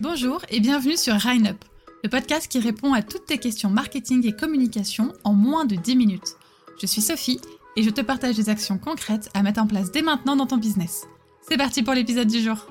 Bonjour 0.00 0.40
et 0.48 0.60
bienvenue 0.60 0.96
sur 0.96 1.12
Rhine 1.12 1.56
le 2.02 2.08
podcast 2.08 2.50
qui 2.50 2.58
répond 2.58 2.94
à 2.94 3.02
toutes 3.02 3.26
tes 3.26 3.36
questions 3.36 3.68
marketing 3.68 4.26
et 4.26 4.32
communication 4.32 5.12
en 5.24 5.34
moins 5.34 5.66
de 5.66 5.76
10 5.76 5.94
minutes. 5.94 6.36
Je 6.80 6.86
suis 6.86 7.02
Sophie 7.02 7.38
et 7.76 7.82
je 7.82 7.90
te 7.90 8.00
partage 8.00 8.34
des 8.34 8.48
actions 8.48 8.78
concrètes 8.78 9.28
à 9.34 9.42
mettre 9.42 9.60
en 9.60 9.66
place 9.66 9.92
dès 9.92 10.00
maintenant 10.00 10.36
dans 10.36 10.46
ton 10.46 10.56
business. 10.56 11.06
C'est 11.42 11.58
parti 11.58 11.82
pour 11.82 11.92
l'épisode 11.92 12.28
du 12.28 12.40
jour. 12.40 12.66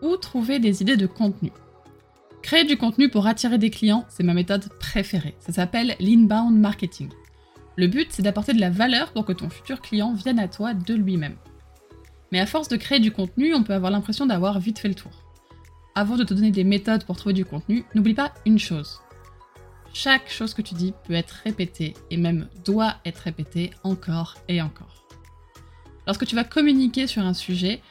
Où 0.00 0.16
trouver 0.16 0.60
des 0.60 0.80
idées 0.80 0.96
de 0.96 1.06
contenu? 1.06 1.52
Créer 2.40 2.64
du 2.64 2.78
contenu 2.78 3.10
pour 3.10 3.26
attirer 3.26 3.58
des 3.58 3.68
clients, 3.68 4.06
c'est 4.08 4.22
ma 4.22 4.32
méthode 4.32 4.70
préférée. 4.80 5.34
Ça 5.40 5.52
s'appelle 5.52 5.94
l'inbound 6.00 6.58
marketing. 6.58 7.10
Le 7.76 7.86
but, 7.86 8.08
c'est 8.08 8.22
d'apporter 8.22 8.54
de 8.54 8.60
la 8.60 8.70
valeur 8.70 9.12
pour 9.12 9.26
que 9.26 9.34
ton 9.34 9.50
futur 9.50 9.82
client 9.82 10.14
vienne 10.14 10.38
à 10.38 10.48
toi 10.48 10.72
de 10.72 10.94
lui-même. 10.94 11.36
Mais 12.32 12.40
à 12.40 12.46
force 12.46 12.68
de 12.68 12.76
créer 12.76 13.00
du 13.00 13.10
contenu, 13.10 13.54
on 13.54 13.62
peut 13.62 13.74
avoir 13.74 13.90
l'impression 13.90 14.26
d'avoir 14.26 14.58
vite 14.60 14.78
fait 14.78 14.88
le 14.88 14.94
tour. 14.94 15.12
Avant 15.94 16.16
de 16.16 16.24
te 16.24 16.34
donner 16.34 16.50
des 16.50 16.64
méthodes 16.64 17.04
pour 17.04 17.16
trouver 17.16 17.32
du 17.32 17.44
contenu, 17.44 17.84
n'oublie 17.94 18.14
pas 18.14 18.32
une 18.46 18.58
chose. 18.58 19.00
Chaque 19.94 20.30
chose 20.30 20.54
que 20.54 20.62
tu 20.62 20.74
dis 20.74 20.92
peut 21.06 21.14
être 21.14 21.40
répétée 21.44 21.94
et 22.10 22.16
même 22.16 22.48
doit 22.64 22.96
être 23.04 23.18
répétée 23.18 23.70
encore 23.82 24.36
et 24.48 24.60
encore. 24.62 25.06
Lorsque 26.06 26.26
tu 26.26 26.36
vas 26.36 26.44
communiquer 26.44 27.06
sur 27.06 27.22
un 27.22 27.34
sujet, 27.34 27.82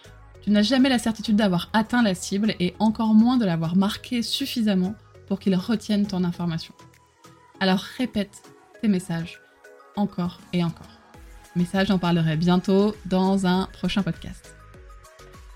tu 0.42 0.52
n'as 0.52 0.62
jamais 0.62 0.90
la 0.90 1.00
certitude 1.00 1.36
d'avoir 1.36 1.70
atteint 1.74 2.02
la 2.02 2.16
cible 2.16 2.56
et 2.60 2.74
encore 2.80 3.14
moins 3.14 3.38
de 3.38 3.46
l'avoir 3.46 3.76
marqué 3.76 4.22
suffisamment 4.22 4.96
pour 5.28 5.40
qu'il 5.40 5.56
retienne 5.56 6.08
ton 6.08 6.24
information. 6.24 6.74
Alors 7.60 7.80
répète 7.80 8.44
tes 8.82 8.88
messages 8.88 9.42
encore 9.98 10.40
et 10.54 10.64
encore. 10.64 10.97
Mais 11.58 11.66
ça, 11.66 11.84
j'en 11.84 11.98
parlerai 11.98 12.38
bientôt 12.38 12.96
dans 13.08 13.48
un 13.48 13.68
prochain 13.74 14.04
podcast. 14.04 14.56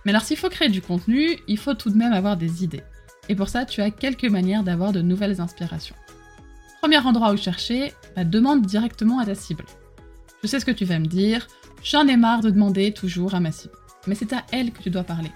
Mais 0.04 0.12
alors 0.12 0.24
s'il 0.24 0.36
faut 0.36 0.50
créer 0.50 0.70
du 0.70 0.82
contenu, 0.82 1.38
il 1.48 1.60
faut 1.60 1.76
tout 1.76 1.92
de 1.92 1.96
même 1.96 2.12
avoir 2.12 2.38
des 2.38 2.64
idées. 2.64 2.82
Et 3.30 3.36
pour 3.36 3.50
ça, 3.50 3.66
tu 3.66 3.82
as 3.82 3.92
quelques 3.92 4.26
manières 4.26 4.64
d'avoir 4.64 4.94
de 4.94 5.02
nouvelles 5.02 5.40
inspirations. 5.40 5.96
Premier 6.82 6.98
endroit 6.98 7.32
où 7.32 7.38
chercher, 7.38 7.94
bah, 8.16 8.24
demande 8.24 8.66
directement 8.66 9.20
à 9.20 9.26
ta 9.28 9.36
cible. 9.36 9.64
Je 10.42 10.48
sais 10.48 10.60
ce 10.60 10.66
que 10.66 10.72
tu 10.72 10.86
vas 10.86 10.98
me 10.98 11.06
dire, 11.06 11.48
j'en 11.84 12.08
ai 12.08 12.18
marre 12.18 12.42
de 12.42 12.50
demander 12.50 12.94
toujours 12.94 13.36
à 13.36 13.40
ma 13.40 13.52
cible. 13.52 13.76
Mais 14.08 14.16
c'est 14.16 14.34
à 14.34 14.44
elle 14.52 14.72
que 14.72 14.82
tu 14.82 14.90
dois 14.90 15.04
parler. 15.04 15.32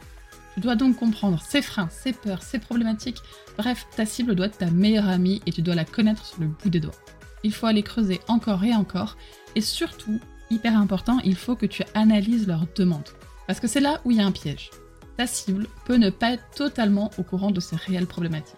Tu 0.56 0.62
dois 0.62 0.76
donc 0.76 0.96
comprendre 0.96 1.40
ses 1.44 1.62
freins, 1.62 1.90
ses 1.92 2.14
peurs, 2.14 2.42
ses 2.42 2.58
problématiques. 2.58 3.22
Bref, 3.60 3.86
ta 3.96 4.08
cible 4.08 4.34
doit 4.34 4.48
être 4.48 4.58
ta 4.58 4.72
meilleure 4.72 5.08
amie 5.08 5.44
et 5.46 5.52
tu 5.52 5.62
dois 5.62 5.76
la 5.76 5.86
connaître 5.86 6.26
sur 6.26 6.42
le 6.42 6.48
bout 6.48 6.72
des 6.72 6.80
doigts. 6.80 6.96
Il 7.44 7.54
faut 7.54 7.68
aller 7.68 7.84
creuser 7.84 8.20
encore 8.28 8.64
et 8.64 8.74
encore. 8.74 9.16
Et 9.54 9.62
surtout, 9.62 10.20
hyper 10.50 10.78
important, 10.78 11.20
il 11.24 11.36
faut 11.36 11.56
que 11.56 11.66
tu 11.66 11.84
analyses 11.94 12.48
leurs 12.48 12.68
demandes. 12.76 13.10
Parce 13.48 13.60
que 13.60 13.68
c'est 13.68 13.80
là 13.80 14.02
où 14.06 14.12
il 14.12 14.18
y 14.18 14.22
a 14.22 14.26
un 14.26 14.32
piège. 14.32 14.72
Ta 15.18 15.28
cible 15.28 15.68
peut 15.86 15.98
ne 15.98 16.10
pas 16.10 16.34
être 16.34 16.44
totalement 16.56 17.12
au 17.18 17.24
courant 17.24 17.52
de 17.52 17.60
ses 17.60 17.76
réelles 17.76 18.08
problématiques. 18.08 18.56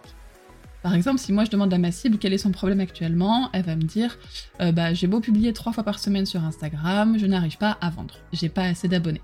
Par 0.83 0.93
exemple, 0.93 1.19
si 1.19 1.33
moi 1.33 1.43
je 1.43 1.49
demande 1.49 1.73
à 1.73 1.77
ma 1.77 1.91
cible 1.91 2.17
quel 2.17 2.33
est 2.33 2.37
son 2.37 2.51
problème 2.51 2.79
actuellement, 2.79 3.49
elle 3.51 3.63
va 3.63 3.75
me 3.75 3.83
dire 3.83 4.17
euh, 4.61 4.71
bah, 4.71 4.93
j'ai 4.93 5.07
beau 5.07 5.19
publier 5.19 5.51
trois 5.51 5.73
fois 5.73 5.83
par 5.83 5.99
semaine 5.99 6.25
sur 6.25 6.43
Instagram, 6.43 7.17
je 7.17 7.25
n'arrive 7.25 7.57
pas 7.57 7.77
à 7.81 7.89
vendre, 7.89 8.15
j'ai 8.31 8.49
pas 8.49 8.63
assez 8.63 8.87
d'abonnés. 8.87 9.21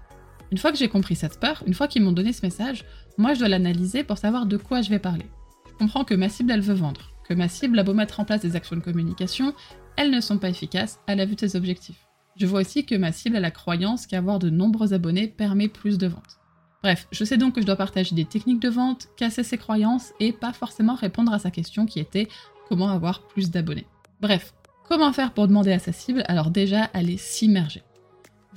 Une 0.52 0.58
fois 0.58 0.72
que 0.72 0.78
j'ai 0.78 0.90
compris 0.90 1.16
cette 1.16 1.40
peur, 1.40 1.64
une 1.66 1.74
fois 1.74 1.88
qu'ils 1.88 2.04
m'ont 2.04 2.12
donné 2.12 2.34
ce 2.34 2.46
message, 2.46 2.86
moi 3.18 3.34
je 3.34 3.40
dois 3.40 3.48
l'analyser 3.48 4.04
pour 4.04 4.18
savoir 4.18 4.46
de 4.46 4.58
quoi 4.58 4.82
je 4.82 4.90
vais 4.90 5.00
parler. 5.00 5.26
Je 5.72 5.78
comprends 5.78 6.04
que 6.04 6.14
ma 6.14 6.30
cible 6.30 6.52
elle 6.52 6.62
veut 6.62 6.74
vendre, 6.74 7.12
que 7.28 7.34
ma 7.34 7.48
cible 7.48 7.80
a 7.80 7.84
beau 7.84 7.94
mettre 7.94 8.20
en 8.20 8.26
place 8.26 8.42
des 8.42 8.56
actions 8.56 8.76
de 8.76 8.82
communication, 8.82 9.54
elles 9.96 10.12
ne 10.12 10.22
sont 10.22 10.40
pas 10.40 10.50
efficaces 10.50 11.00
à 11.08 11.16
la 11.16 11.26
vue 11.26 11.36
de 11.36 11.40
ses 11.40 11.56
objectifs. 11.56 12.08
Je 12.36 12.46
vois 12.48 12.62
aussi 12.62 12.86
que 12.86 12.96
ma 12.96 13.12
cible 13.12 13.36
a 13.36 13.40
la 13.40 13.52
croyance 13.52 14.08
qu'avoir 14.08 14.40
de 14.40 14.50
nombreux 14.50 14.94
abonnés 14.94 15.28
permet 15.28 15.68
plus 15.68 15.98
de 15.98 16.08
ventes. 16.08 16.40
Bref, 16.82 17.08
je 17.12 17.24
sais 17.24 17.38
donc 17.38 17.56
que 17.56 17.62
je 17.62 17.66
dois 17.66 17.76
partager 17.76 18.16
des 18.16 18.26
techniques 18.26 18.62
de 18.62 18.70
vente, 18.70 19.08
casser 19.16 19.44
ses 19.44 19.58
croyances 19.58 20.12
et 20.20 20.34
pas 20.34 20.52
forcément 20.52 20.96
répondre 20.96 21.32
à 21.32 21.40
sa 21.40 21.52
question 21.52 21.86
qui 21.86 22.00
était 22.00 22.28
comment 22.68 22.90
avoir 22.90 23.26
plus 23.28 23.52
d'abonnés? 23.52 23.88
Bref, 24.20 24.54
comment 24.90 25.14
faire 25.14 25.34
pour 25.34 25.48
demander 25.48 25.72
à 25.72 25.80
sa 25.80 25.94
cible 25.94 26.24
Alors 26.28 26.50
déjà, 26.50 26.86
aller 26.94 27.18
s'immerger? 27.18 27.84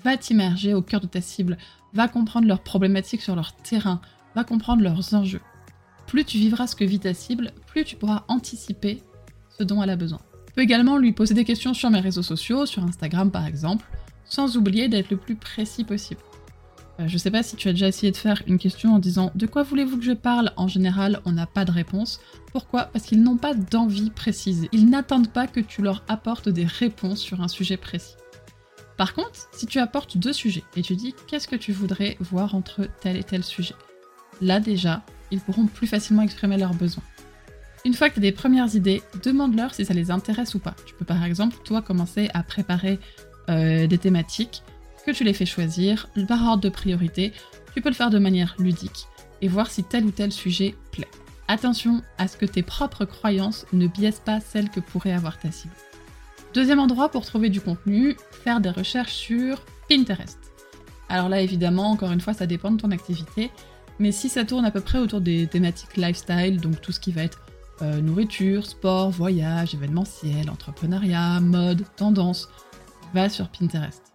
Va 0.03 0.17
t'immerger 0.17 0.75
au 0.75 0.83
cœur 0.83 1.01
de 1.01 1.07
ta 1.07 1.21
cible, 1.21 1.59
va 1.93 2.09
comprendre 2.09 2.49
leurs 2.49 2.63
problématiques 2.63 3.23
sur 3.23 3.37
leur 3.37 3.55
terrain, 3.57 4.01
va 4.35 4.43
comprendre 4.43 4.83
leurs 4.83 5.15
enjeux. 5.15 5.43
Plus 6.07 6.25
tu 6.25 6.39
vivras 6.39 6.67
ce 6.67 6.77
que 6.77 6.85
vit 6.85 7.01
ta 7.01 7.15
cible, 7.15 7.53
plus 7.67 7.85
tu 7.85 7.97
pourras 7.97 8.25
anticiper 8.29 9.03
ce 9.57 9.65
dont 9.65 9.83
elle 9.83 9.91
a 9.91 9.97
besoin 9.97 10.21
peux 10.57 10.63
également 10.63 10.97
lui 10.97 11.13
poser 11.13 11.35
des 11.35 11.45
questions 11.45 11.75
sur 11.75 11.91
mes 11.91 12.01
réseaux 12.01 12.23
sociaux, 12.23 12.67
sur 12.67 12.83
Instagram 12.83 13.31
par 13.31 13.47
exemple, 13.47 13.85
sans 14.25 14.57
oublier 14.57 14.89
d'être 14.89 15.11
le 15.11 15.19
plus 15.19 15.37
précis 15.37 15.85
possible. 15.85 16.21
Euh, 16.99 17.07
je 17.07 17.19
sais 17.19 17.31
pas 17.31 17.43
si 17.43 17.57
tu 17.57 17.69
as 17.69 17.73
déjà 17.73 17.89
essayé 17.89 18.11
de 18.11 18.17
faire 18.17 18.43
une 18.47 18.59
question 18.59 18.95
en 18.95 18.99
disant 18.99 19.31
De 19.35 19.47
quoi 19.47 19.63
voulez-vous 19.63 19.99
que 19.99 20.05
je 20.05 20.13
parle? 20.13 20.53
En 20.57 20.67
général, 20.67 21.21
on 21.27 21.33
n'a 21.33 21.47
pas 21.47 21.67
de 21.67 21.73
réponse. 21.73 22.21
Pourquoi? 22.53 22.85
Parce 22.85 23.05
qu'ils 23.05 23.23
n'ont 23.23 23.37
pas 23.37 23.53
d'envie 23.53 24.09
précise. 24.09 24.67
Ils 24.73 24.89
n'attendent 24.89 25.31
pas 25.31 25.47
que 25.47 25.61
tu 25.61 25.83
leur 25.83 26.03
apportes 26.09 26.49
des 26.49 26.65
réponses 26.65 27.21
sur 27.21 27.43
un 27.43 27.49
sujet 27.49 27.77
précis. 27.77 28.15
Par 28.97 29.13
contre, 29.13 29.49
si 29.53 29.67
tu 29.67 29.79
apportes 29.79 30.17
deux 30.17 30.33
sujets 30.33 30.65
et 30.75 30.81
tu 30.81 30.97
dis 30.97 31.15
Qu'est-ce 31.29 31.49
que 31.49 31.57
tu 31.57 31.73
voudrais 31.73 32.17
voir 32.21 32.55
entre 32.55 32.89
tel 33.03 33.17
et 33.19 33.25
tel 33.25 33.45
sujet? 33.45 33.75
Là 34.41 34.59
déjà, 34.59 35.05
ils 35.31 35.41
pourront 35.41 35.67
plus 35.67 35.87
facilement 35.87 36.23
exprimer 36.23 36.57
leurs 36.57 36.75
besoins. 36.75 37.05
Une 37.87 37.95
fois 37.95 38.09
que 38.09 38.15
tu 38.15 38.19
as 38.19 38.23
des 38.23 38.33
premières 38.33 38.75
idées, 38.75 39.01
demande-leur 39.23 39.73
si 39.73 39.85
ça 39.85 39.95
les 39.95 40.11
intéresse 40.11 40.57
ou 40.57 40.59
pas. 40.59 40.75
Tu 40.87 40.95
peux 40.95 41.05
par 41.05 41.23
exemple, 41.23 41.57
toi, 41.63 41.83
commencer 41.83 42.29
à 42.35 42.43
préparer 42.43 42.99
euh, 43.49 43.87
des 43.87 43.97
thématiques 43.97 44.65
que 45.07 45.13
tu 45.13 45.23
les 45.23 45.33
fais 45.33 45.47
choisir 45.47 46.09
par 46.27 46.45
ordre 46.45 46.65
de 46.65 46.69
priorité. 46.69 47.33
Tu 47.75 47.81
peux 47.81 47.89
le 47.89 47.95
faire 47.95 48.11
de 48.11 48.19
manière 48.19 48.57
ludique 48.59 49.07
et 49.41 49.47
voir 49.47 49.71
si 49.71 49.85
tel 49.85 50.05
ou 50.05 50.11
tel 50.11 50.33
sujet 50.33 50.75
plaît. 50.91 51.07
Attention 51.47 52.03
à 52.19 52.27
ce 52.27 52.37
que 52.37 52.45
tes 52.45 52.65
propres 52.65 53.05
croyances 53.05 53.67
ne 53.73 53.87
biaisent 53.87 54.19
pas 54.25 54.41
celles 54.41 54.69
que 54.69 54.81
pourrait 54.81 55.13
avoir 55.13 55.39
ta 55.39 55.53
cible. 55.53 55.73
Deuxième 56.55 56.81
endroit 56.81 57.09
pour 57.09 57.25
trouver 57.25 57.51
du 57.51 57.61
contenu, 57.61 58.17
faire 58.33 58.61
des 58.61 58.71
recherches 58.71 59.15
sur 59.15 59.65
Pinterest. 59.89 60.41
Alors 61.09 61.29
là, 61.29 61.41
évidemment, 61.41 61.93
encore 61.93 62.11
une 62.11 62.21
fois, 62.21 62.35
ça 62.35 62.49
dépend 62.49 62.73
de 62.73 62.81
ton 62.81 62.91
activité, 62.91 63.53
mais 64.01 64.11
si 64.11 64.29
ça 64.29 64.45
tourne 64.45 64.65
à 64.65 64.73
peu 64.73 64.81
près 64.81 64.99
autour 64.99 65.21
des 65.21 65.47
thématiques 65.47 65.97
lifestyle, 65.97 66.61
donc 66.61 66.81
tout 66.81 66.91
ce 66.91 66.99
qui 66.99 67.13
va 67.13 67.23
être 67.23 67.46
euh, 67.83 68.01
nourriture, 68.01 68.65
sport, 68.67 69.11
voyage, 69.11 69.75
événementiel, 69.75 70.51
entrepreneuriat, 70.51 71.41
mode, 71.41 71.85
tendance, 71.97 72.49
va 73.15 73.29
sur 73.29 73.49
Pinterest. 73.49 74.15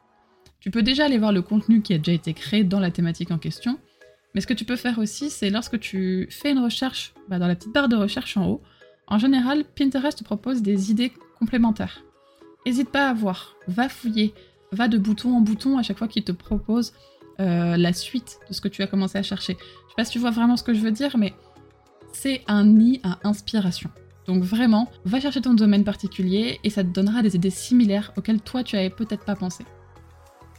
Tu 0.59 0.72
peux 0.72 0.83
déjà 0.83 1.05
aller 1.05 1.17
voir 1.17 1.31
le 1.31 1.41
contenu 1.41 1.81
qui 1.81 1.94
a 1.94 1.97
déjà 1.97 2.13
été 2.13 2.33
créé 2.33 2.63
dans 2.63 2.79
la 2.79 2.91
thématique 2.91 3.31
en 3.31 3.38
question, 3.38 3.79
mais 4.33 4.41
ce 4.41 4.47
que 4.47 4.53
tu 4.53 4.66
peux 4.66 4.75
faire 4.75 4.99
aussi, 4.99 5.29
c'est 5.29 5.49
lorsque 5.49 5.79
tu 5.79 6.27
fais 6.29 6.51
une 6.51 6.59
recherche 6.59 7.13
bah, 7.27 7.39
dans 7.39 7.47
la 7.47 7.55
petite 7.55 7.73
barre 7.73 7.89
de 7.89 7.95
recherche 7.95 8.38
en 8.38 8.47
haut, 8.47 8.61
en 9.07 9.17
général, 9.17 9.66
Pinterest 9.66 10.19
te 10.19 10.23
propose 10.23 10.61
des 10.61 10.91
idées 10.91 11.11
complémentaires. 11.38 12.03
N'hésite 12.66 12.89
pas 12.89 13.09
à 13.09 13.13
voir, 13.13 13.55
va 13.67 13.89
fouiller, 13.89 14.33
va 14.72 14.88
de 14.88 14.97
bouton 14.97 15.35
en 15.35 15.41
bouton 15.41 15.78
à 15.78 15.83
chaque 15.83 15.97
fois 15.97 16.07
qu'il 16.07 16.23
te 16.23 16.31
propose 16.31 16.93
euh, 17.39 17.75
la 17.75 17.91
suite 17.91 18.39
de 18.47 18.53
ce 18.53 18.61
que 18.61 18.67
tu 18.67 18.81
as 18.83 18.88
commencé 18.88 19.17
à 19.17 19.23
chercher. 19.23 19.57
Je 19.59 19.89
sais 19.89 19.95
pas 19.97 20.05
si 20.05 20.11
tu 20.11 20.19
vois 20.19 20.31
vraiment 20.31 20.55
ce 20.57 20.63
que 20.63 20.73
je 20.73 20.79
veux 20.79 20.91
dire, 20.91 21.17
mais 21.17 21.33
c'est 22.13 22.41
un 22.47 22.66
nid 22.66 22.99
à 23.03 23.19
inspiration. 23.23 23.89
Donc 24.27 24.44
vraiment, 24.44 24.89
va 25.05 25.19
chercher 25.19 25.41
ton 25.41 25.53
domaine 25.53 25.83
particulier 25.83 26.59
et 26.63 26.69
ça 26.69 26.83
te 26.83 26.89
donnera 26.89 27.22
des 27.22 27.35
idées 27.35 27.49
similaires 27.49 28.13
auxquelles 28.17 28.41
toi 28.41 28.63
tu 28.63 28.75
avais 28.75 28.89
peut-être 28.89 29.25
pas 29.25 29.35
pensé. 29.35 29.66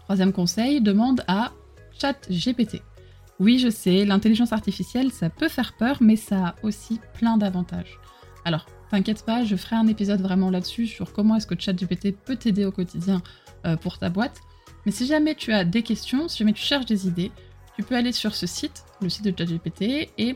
Troisième 0.04 0.32
conseil, 0.32 0.80
demande 0.80 1.22
à 1.28 1.52
ChatGPT. 1.98 2.82
Oui, 3.38 3.58
je 3.58 3.70
sais, 3.70 4.04
l'intelligence 4.04 4.52
artificielle, 4.52 5.10
ça 5.10 5.30
peut 5.30 5.48
faire 5.48 5.74
peur, 5.76 5.98
mais 6.00 6.16
ça 6.16 6.48
a 6.48 6.54
aussi 6.62 7.00
plein 7.14 7.36
d'avantages. 7.36 7.98
Alors, 8.44 8.66
t'inquiète 8.90 9.24
pas, 9.24 9.44
je 9.44 9.56
ferai 9.56 9.76
un 9.76 9.86
épisode 9.86 10.20
vraiment 10.20 10.50
là-dessus 10.50 10.86
sur 10.86 11.12
comment 11.12 11.36
est-ce 11.36 11.46
que 11.46 11.58
ChatGPT 11.58 12.14
peut 12.14 12.36
t'aider 12.36 12.64
au 12.64 12.72
quotidien 12.72 13.22
euh, 13.64 13.76
pour 13.76 13.98
ta 13.98 14.10
boîte. 14.10 14.40
Mais 14.84 14.92
si 14.92 15.06
jamais 15.06 15.34
tu 15.34 15.52
as 15.52 15.64
des 15.64 15.82
questions, 15.82 16.28
si 16.28 16.38
jamais 16.38 16.52
tu 16.52 16.62
cherches 16.62 16.86
des 16.86 17.06
idées, 17.06 17.30
tu 17.76 17.82
peux 17.82 17.94
aller 17.94 18.12
sur 18.12 18.34
ce 18.34 18.46
site, 18.46 18.84
le 19.00 19.08
site 19.08 19.24
de 19.24 19.34
ChatGPT, 19.36 20.10
et 20.18 20.34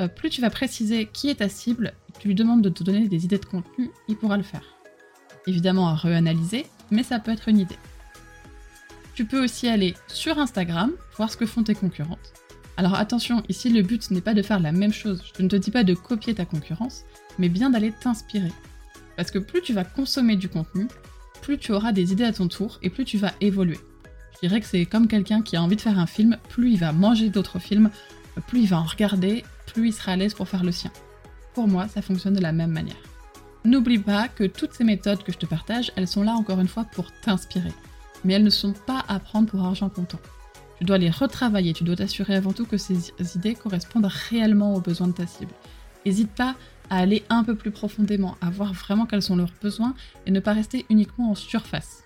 euh, 0.00 0.08
plus 0.08 0.30
tu 0.30 0.40
vas 0.40 0.50
préciser 0.50 1.06
qui 1.12 1.28
est 1.28 1.36
ta 1.36 1.48
cible, 1.48 1.92
tu 2.18 2.28
lui 2.28 2.34
demandes 2.34 2.62
de 2.62 2.70
te 2.70 2.82
donner 2.82 3.06
des 3.08 3.24
idées 3.24 3.38
de 3.38 3.44
contenu, 3.44 3.90
il 4.08 4.16
pourra 4.16 4.36
le 4.36 4.42
faire. 4.42 4.64
Évidemment 5.46 5.88
à 5.88 5.94
réanalyser, 5.94 6.66
mais 6.90 7.02
ça 7.02 7.18
peut 7.18 7.32
être 7.32 7.48
une 7.48 7.58
idée. 7.58 7.78
Tu 9.14 9.26
peux 9.26 9.42
aussi 9.42 9.68
aller 9.68 9.94
sur 10.06 10.38
Instagram, 10.38 10.92
voir 11.16 11.30
ce 11.30 11.36
que 11.36 11.46
font 11.46 11.62
tes 11.62 11.74
concurrentes. 11.74 12.32
Alors 12.76 12.94
attention, 12.94 13.42
ici 13.48 13.68
le 13.68 13.82
but 13.82 14.10
n'est 14.10 14.22
pas 14.22 14.32
de 14.32 14.42
faire 14.42 14.60
la 14.60 14.72
même 14.72 14.92
chose, 14.92 15.22
je 15.36 15.42
ne 15.42 15.48
te 15.48 15.56
dis 15.56 15.70
pas 15.70 15.84
de 15.84 15.92
copier 15.92 16.34
ta 16.34 16.46
concurrence, 16.46 17.04
mais 17.38 17.50
bien 17.50 17.68
d'aller 17.68 17.92
t'inspirer. 17.92 18.52
Parce 19.16 19.30
que 19.30 19.38
plus 19.38 19.60
tu 19.60 19.74
vas 19.74 19.84
consommer 19.84 20.36
du 20.36 20.48
contenu, 20.48 20.88
plus 21.42 21.58
tu 21.58 21.72
auras 21.72 21.92
des 21.92 22.12
idées 22.12 22.24
à 22.24 22.32
ton 22.32 22.48
tour 22.48 22.78
et 22.82 22.88
plus 22.88 23.04
tu 23.04 23.18
vas 23.18 23.32
évoluer. 23.42 23.78
Je 24.34 24.48
dirais 24.48 24.60
que 24.60 24.66
c'est 24.66 24.86
comme 24.86 25.08
quelqu'un 25.08 25.42
qui 25.42 25.56
a 25.56 25.62
envie 25.62 25.76
de 25.76 25.80
faire 25.82 25.98
un 25.98 26.06
film, 26.06 26.38
plus 26.48 26.72
il 26.72 26.78
va 26.78 26.92
manger 26.92 27.28
d'autres 27.28 27.58
films, 27.58 27.90
plus 28.46 28.60
il 28.60 28.68
va 28.68 28.78
en 28.78 28.84
regarder, 28.84 29.44
plus 29.72 29.92
sera 29.92 30.12
à 30.12 30.16
l'aise 30.16 30.34
pour 30.34 30.48
faire 30.48 30.64
le 30.64 30.72
sien. 30.72 30.90
Pour 31.54 31.68
moi, 31.68 31.88
ça 31.88 32.02
fonctionne 32.02 32.34
de 32.34 32.40
la 32.40 32.52
même 32.52 32.70
manière. 32.70 32.96
N'oublie 33.64 33.98
pas 33.98 34.28
que 34.28 34.44
toutes 34.44 34.72
ces 34.72 34.84
méthodes 34.84 35.22
que 35.22 35.32
je 35.32 35.38
te 35.38 35.46
partage, 35.46 35.92
elles 35.96 36.08
sont 36.08 36.22
là 36.22 36.32
encore 36.32 36.60
une 36.60 36.68
fois 36.68 36.84
pour 36.84 37.10
t'inspirer. 37.20 37.72
Mais 38.24 38.34
elles 38.34 38.44
ne 38.44 38.50
sont 38.50 38.72
pas 38.72 39.04
à 39.08 39.18
prendre 39.18 39.48
pour 39.48 39.62
argent 39.64 39.88
comptant. 39.88 40.20
Tu 40.78 40.84
dois 40.84 40.98
les 40.98 41.10
retravailler, 41.10 41.74
tu 41.74 41.84
dois 41.84 41.96
t'assurer 41.96 42.36
avant 42.36 42.52
tout 42.52 42.64
que 42.64 42.78
ces 42.78 43.12
idées 43.34 43.54
correspondent 43.54 44.10
réellement 44.30 44.74
aux 44.74 44.80
besoins 44.80 45.08
de 45.08 45.12
ta 45.12 45.26
cible. 45.26 45.52
N'hésite 46.06 46.30
pas 46.30 46.54
à 46.88 46.98
aller 46.98 47.22
un 47.28 47.44
peu 47.44 47.54
plus 47.54 47.70
profondément, 47.70 48.36
à 48.40 48.48
voir 48.48 48.72
vraiment 48.72 49.04
quels 49.04 49.22
sont 49.22 49.36
leurs 49.36 49.52
besoins 49.62 49.94
et 50.26 50.30
ne 50.30 50.40
pas 50.40 50.54
rester 50.54 50.86
uniquement 50.88 51.30
en 51.30 51.34
surface. 51.34 52.04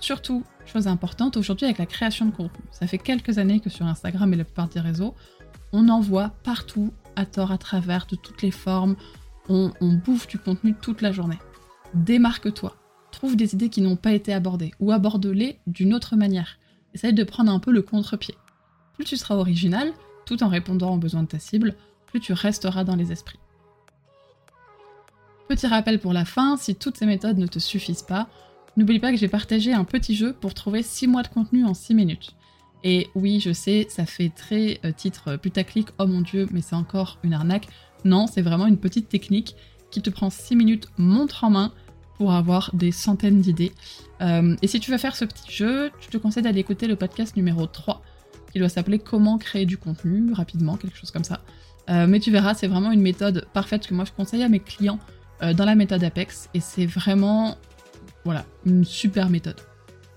Surtout, 0.00 0.42
chose 0.66 0.88
importante, 0.88 1.36
aujourd'hui 1.36 1.66
avec 1.66 1.78
la 1.78 1.86
création 1.86 2.26
de 2.26 2.30
contenu, 2.32 2.64
ça 2.72 2.86
fait 2.86 2.98
quelques 2.98 3.38
années 3.38 3.60
que 3.60 3.70
sur 3.70 3.86
Instagram 3.86 4.32
et 4.32 4.36
la 4.36 4.44
plupart 4.44 4.68
des 4.68 4.80
réseaux, 4.80 5.14
on 5.72 5.88
en 5.88 6.00
voit 6.00 6.30
partout, 6.42 6.92
à 7.16 7.26
tort, 7.26 7.52
à 7.52 7.58
travers, 7.58 8.06
de 8.06 8.16
toutes 8.16 8.42
les 8.42 8.50
formes, 8.50 8.96
on, 9.48 9.72
bouffe 9.80 10.28
du 10.28 10.38
contenu 10.38 10.74
toute 10.74 11.02
la 11.02 11.12
journée. 11.12 11.38
Démarque-toi, 11.94 12.76
trouve 13.10 13.36
des 13.36 13.54
idées 13.54 13.68
qui 13.68 13.80
n'ont 13.80 13.96
pas 13.96 14.12
été 14.12 14.32
abordées, 14.32 14.72
ou 14.78 14.92
aborde-les 14.92 15.58
d'une 15.66 15.92
autre 15.92 16.16
manière. 16.16 16.58
Essaye 16.94 17.12
de 17.12 17.24
prendre 17.24 17.50
un 17.50 17.58
peu 17.58 17.72
le 17.72 17.82
contre-pied. 17.82 18.36
Plus 18.94 19.04
tu 19.04 19.16
seras 19.16 19.34
original, 19.34 19.92
tout 20.24 20.42
en 20.42 20.48
répondant 20.48 20.94
aux 20.94 20.98
besoins 20.98 21.22
de 21.22 21.28
ta 21.28 21.38
cible, 21.38 21.74
plus 22.06 22.20
tu 22.20 22.32
resteras 22.32 22.84
dans 22.84 22.96
les 22.96 23.12
esprits. 23.12 23.40
Petit 25.48 25.66
rappel 25.66 25.98
pour 25.98 26.12
la 26.12 26.24
fin, 26.24 26.56
si 26.56 26.76
toutes 26.76 26.96
ces 26.96 27.06
méthodes 27.06 27.38
ne 27.38 27.48
te 27.48 27.58
suffisent 27.58 28.02
pas, 28.02 28.28
n'oublie 28.76 29.00
pas 29.00 29.10
que 29.10 29.18
j'ai 29.18 29.28
partagé 29.28 29.72
un 29.72 29.84
petit 29.84 30.14
jeu 30.14 30.32
pour 30.32 30.54
trouver 30.54 30.82
6 30.84 31.08
mois 31.08 31.22
de 31.22 31.28
contenu 31.28 31.64
en 31.64 31.74
6 31.74 31.94
minutes. 31.94 32.36
Et 32.82 33.08
oui, 33.14 33.40
je 33.40 33.52
sais, 33.52 33.86
ça 33.90 34.06
fait 34.06 34.30
très 34.30 34.80
euh, 34.84 34.92
titre 34.92 35.36
putaclic, 35.36 35.88
oh 35.98 36.06
mon 36.06 36.22
dieu, 36.22 36.46
mais 36.50 36.62
c'est 36.62 36.76
encore 36.76 37.18
une 37.22 37.34
arnaque. 37.34 37.68
Non, 38.04 38.26
c'est 38.26 38.42
vraiment 38.42 38.66
une 38.66 38.78
petite 38.78 39.08
technique 39.08 39.56
qui 39.90 40.00
te 40.00 40.10
prend 40.10 40.30
6 40.30 40.56
minutes 40.56 40.88
montre 40.96 41.44
en 41.44 41.50
main 41.50 41.72
pour 42.16 42.32
avoir 42.32 42.70
des 42.74 42.92
centaines 42.92 43.40
d'idées. 43.40 43.72
Euh, 44.20 44.54
et 44.62 44.66
si 44.66 44.78
tu 44.78 44.90
veux 44.90 44.98
faire 44.98 45.16
ce 45.16 45.24
petit 45.24 45.50
jeu, 45.50 45.90
je 46.00 46.08
te 46.08 46.18
conseille 46.18 46.42
d'aller 46.42 46.60
écouter 46.60 46.86
le 46.86 46.96
podcast 46.96 47.34
numéro 47.36 47.66
3, 47.66 48.02
qui 48.52 48.58
doit 48.58 48.68
s'appeler 48.68 48.98
Comment 48.98 49.38
créer 49.38 49.64
du 49.64 49.78
contenu 49.78 50.32
rapidement, 50.32 50.76
quelque 50.76 50.98
chose 50.98 51.10
comme 51.10 51.24
ça. 51.24 51.40
Euh, 51.88 52.06
mais 52.06 52.20
tu 52.20 52.30
verras, 52.30 52.52
c'est 52.52 52.66
vraiment 52.66 52.92
une 52.92 53.00
méthode 53.00 53.46
parfaite 53.54 53.86
que 53.86 53.94
moi 53.94 54.04
je 54.04 54.12
conseille 54.12 54.42
à 54.42 54.48
mes 54.48 54.60
clients 54.60 54.98
euh, 55.42 55.54
dans 55.54 55.64
la 55.64 55.74
méthode 55.74 56.04
Apex 56.04 56.50
et 56.52 56.60
c'est 56.60 56.84
vraiment 56.84 57.56
voilà, 58.24 58.44
une 58.66 58.84
super 58.84 59.30
méthode. 59.30 59.56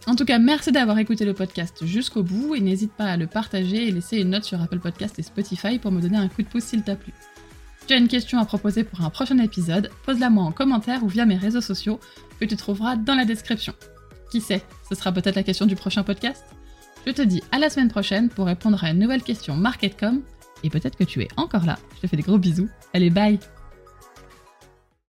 En 0.06 0.16
tout 0.16 0.26
cas, 0.26 0.38
merci 0.38 0.72
d'avoir 0.72 0.98
écouté 1.00 1.24
le 1.24 1.34
podcast 1.34 1.86
jusqu'au 1.86 2.24
bout 2.24 2.56
et 2.56 2.60
n'hésite 2.60 2.92
pas 2.92 3.06
à 3.06 3.18
le 3.18 3.26
partager 3.26 3.88
et 3.88 3.92
laisser 3.92 4.18
une 4.18 4.32
note 4.32 4.44
sur 4.44 4.62
Apple 4.62 4.80
Podcast 4.80 5.18
et 5.18 5.24
Spotify 5.24 5.80
pour 5.80 5.92
me 5.92 6.02
donner 6.02 6.18
un 6.18 6.28
coup 6.28 6.42
de 6.42 6.48
pouce 6.48 6.66
s'il 6.66 6.84
t'a 6.84 6.96
plu. 6.96 7.14
Si 7.80 7.88
tu 7.88 7.94
as 7.94 7.98
une 7.98 8.10
question 8.10 8.38
à 8.40 8.46
proposer 8.46 8.84
pour 8.84 9.02
un 9.02 9.10
prochain 9.10 9.38
épisode, 9.38 9.90
pose-la 10.06 10.30
moi 10.30 10.44
en 10.44 10.52
commentaire 10.52 11.04
ou 11.04 11.08
via 11.08 11.26
mes 11.26 11.38
réseaux 11.38 11.62
sociaux 11.62 12.00
que 12.40 12.46
tu 12.46 12.58
trouveras 12.58 12.98
dans 12.98 13.16
la 13.16 13.24
description. 13.24 13.74
Qui 14.30 14.42
sait, 14.42 14.64
ce 14.90 14.96
sera 14.96 15.12
peut-être 15.12 15.36
la 15.36 15.44
question 15.44 15.66
du 15.66 15.76
prochain 15.76 16.04
podcast? 16.04 16.44
Je 17.06 17.12
te 17.12 17.22
dis 17.22 17.42
à 17.52 17.60
la 17.60 17.70
semaine 17.70 17.90
prochaine 17.90 18.30
pour 18.30 18.46
répondre 18.46 18.84
à 18.84 18.90
une 18.90 19.00
nouvelle 19.00 19.24
question 19.24 19.56
MarketCom 19.56 20.22
et 20.64 20.70
peut-être 20.70 20.98
que 20.98 21.04
tu 21.04 21.22
es 21.22 21.28
encore 21.38 21.66
là. 21.66 21.78
Je 21.96 22.02
te 22.02 22.08
fais 22.08 22.18
des 22.18 22.24
gros 22.24 22.38
bisous. 22.38 22.70
Allez, 22.94 23.10
bye 23.10 23.40